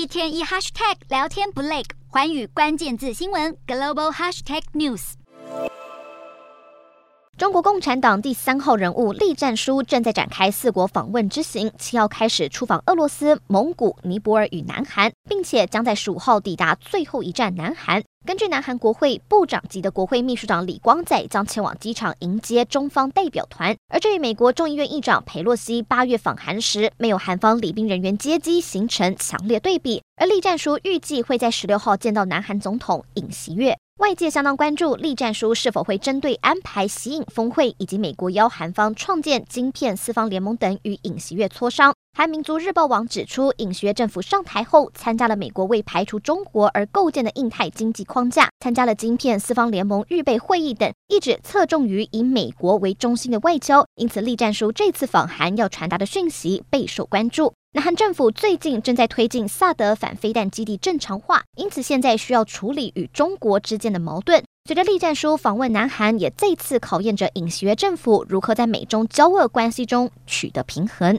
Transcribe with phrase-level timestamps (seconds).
[0.00, 5.12] 一天一 hashtag 聊天不累，环宇关键字新闻 global hashtag news。
[7.36, 18.02] 中国共产党第三号人物栗战书正在展开四国访问之行，七号开始出访俄罗斯、蒙古、尼泊尔与南韩，并且将在十五号抵达最后一站南韩。
[18.26, 30.02] 根据南韩国会部长级的国会秘书长李光载将前往机场迎接中方代表团，而这与美国众议院议长裴洛西八月访韩时没有韩方礼宾人员接机形成强烈对比。
[30.16, 33.78] 而栗战书预计会在十六号见到南韩总统尹锡悦。
[34.00, 41.94] 外界相当关注栗战书是否会针对安排习尹峰会以及美国邀韩方创建晶片四方联盟等与尹锡悦磋商。
[42.12, 53.86] 韩民族日报网指出，尹锡悦政府上台后参加了美国为排除中国而构建的印太经济框架，参加了晶片四方联盟预备会议等，一直侧重于以美国为中心的外交。
[53.94, 57.54] 因此，栗战书这次访韩要传达的讯息备受关注。
[57.72, 64.44] 南韩政府最近正在推进萨德反飞弹基地正常化，因此现在需要处理与中国之间的矛盾。
[64.66, 71.18] 随着栗战书访问南韩，也再次考验着尹锡悦政府如何在美中交恶关系中取得平衡。